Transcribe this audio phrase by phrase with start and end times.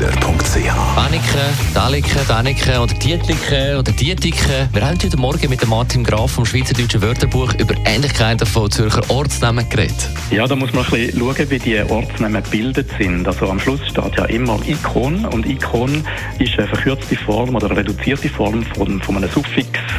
[0.00, 4.68] AlexanderKeller.ch Annike, Dalike, Danike oder Tietlike oder Dietike.
[4.72, 9.68] Wir haben heute Morgen mit Martin Graf vom Schweizerdeutschen Wörterbuch über Ähnlichkeiten von Zürcher Ortsnamen
[9.68, 10.08] geredet.
[10.30, 13.28] Ja, da muss man ein bisschen schauen, wie die Ortsnamen gebildet sind.
[13.28, 16.02] Also am Schluss steht ja immer Ikon und Ikon
[16.38, 19.28] ist eine verkürzte Form oder eine reduzierte Form von, von einem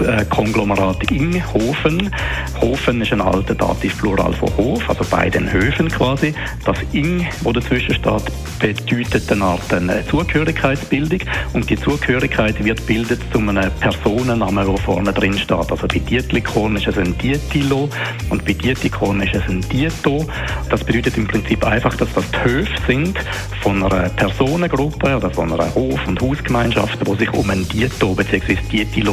[0.02, 2.14] Suffix-Konglomerat in Hofen.
[2.60, 6.34] Hofen ist ein alter Dativplural von Hof, also bei den Höfen quasi.
[6.66, 8.24] Das in, wo dazwischen steht,
[8.60, 11.20] bedeutet eine Art eine Zugehörigkeitsbildung
[11.54, 15.52] und die Zugehörigkeit wird bildet zu einem Personennamen, der vorne drin steht.
[15.52, 17.90] Also bei Dietlikon ist es ein Dietilo
[18.30, 20.26] und bei Dietikon ist es ein Dieto.
[20.70, 23.18] Das bedeutet im Prinzip einfach, dass das die Höfe sind
[23.62, 28.58] von einer Personengruppe oder von einer Hof- und Hausgemeinschaft, die sich um ein Dieto bzw.
[28.72, 29.12] Dietilo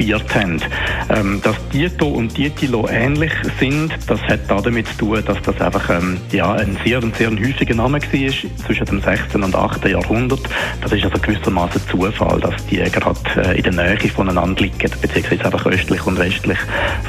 [0.00, 0.60] gruppiert haben.
[1.10, 5.90] Ähm, dass Dieto und Dietilo ähnlich sind, das hat damit zu tun, dass das einfach
[5.90, 8.30] ähm, ja, ein sehr, sehr häufiger Name war
[8.66, 9.42] zwischen dem 16.
[9.42, 9.84] und 8.
[9.86, 10.40] Jahrhundert.
[10.80, 15.44] Das ist also gewissermaßen Zufall, dass die gerade äh, in der Nähe voneinander liegen, beziehungsweise
[15.44, 16.58] einfach östlich und westlich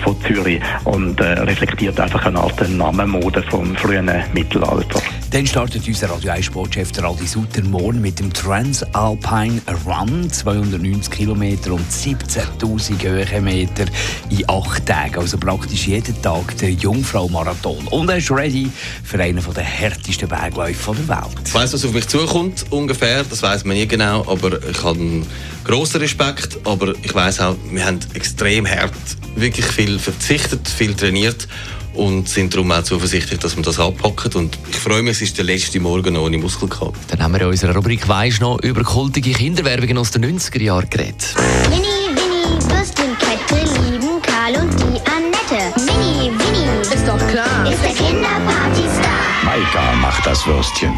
[0.04, 5.02] von Zürich und äh, reflektiert einfach eine Art Namenmode vom frühen Mittelalter.
[5.32, 11.72] Dann startet unser Radio 1 Sportchef Adi Sutter morgen mit dem Transalpine Run, 290 Kilometer
[11.72, 13.86] und 17.000 Höhenmeter
[14.30, 17.88] in acht Tagen, also praktisch jeden Tag der Jungfrau-Marathon.
[17.92, 18.70] Und er ist ready
[19.06, 21.42] für einen der härtesten Bergläufe der Welt.
[21.46, 25.00] Ich weiss, was auf mich zukommt, ungefähr, das weiß man nie genau, aber ich habe
[25.00, 25.26] einen
[25.64, 28.92] grossen Respekt, aber ich weiß auch, wir haben extrem hart,
[29.38, 31.48] wirklich viel verzichtet, viel trainiert
[31.94, 34.34] und sind darum auch zuversichtlich, dass wir das anpacken.
[34.36, 36.94] Und ich freue mich, es ist der letzte Morgen ohne Muskelkater.
[37.10, 40.90] Dann haben wir in unserer Rubrik «Weisst noch» über kultige Kinderwerbungen aus den 90er Jahren
[40.90, 41.36] geredet.
[41.70, 41.84] Mini,
[42.16, 45.74] Winnie, Würstchenkette lieben Karl und die Annette.
[45.86, 47.70] Mini, Winnie, Ist doch klar.
[47.72, 49.12] ist der Kinderpartystar.
[49.44, 50.94] Maika macht das Würstchen.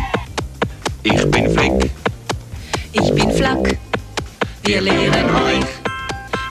[1.04, 1.92] Ich bin Flick,
[2.94, 3.78] Ich bin Flack.
[4.64, 5.66] Wir lehren euch,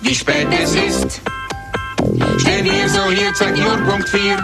[0.02, 1.22] wie spät es ist.
[2.62, 4.20] Wir so hier, zeigt die Uhr Punkt 4.
[4.20, 4.38] Wir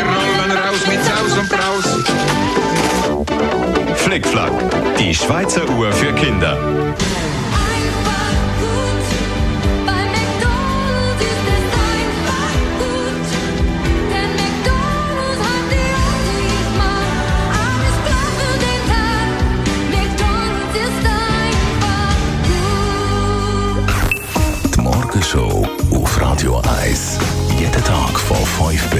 [0.00, 1.84] rollen raus mit Saus und Braus.
[3.96, 4.52] Flickflack,
[4.98, 6.56] die Schweizer Uhr für Kinder.